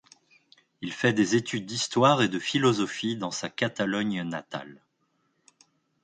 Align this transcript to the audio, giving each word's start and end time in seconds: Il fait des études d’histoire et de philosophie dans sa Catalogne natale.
Il 0.81 0.93
fait 0.93 1.13
des 1.13 1.35
études 1.35 1.67
d’histoire 1.67 2.23
et 2.23 2.27
de 2.27 2.39
philosophie 2.39 3.17
dans 3.17 3.29
sa 3.29 3.49
Catalogne 3.49 4.23
natale. 4.23 4.81